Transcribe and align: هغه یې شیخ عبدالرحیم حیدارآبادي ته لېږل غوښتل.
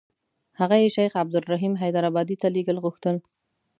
هغه 0.59 0.75
یې 0.81 0.89
شیخ 0.95 1.11
عبدالرحیم 1.23 1.73
حیدارآبادي 1.83 2.35
ته 2.41 2.47
لېږل 2.55 2.77
غوښتل. 2.83 3.15